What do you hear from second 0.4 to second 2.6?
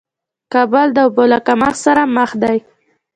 کابل د اوبو له کمښت سره مخ دې